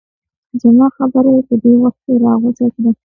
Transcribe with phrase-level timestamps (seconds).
[0.61, 2.89] زما خبره یې په دې وخت کې راغوڅه کړه.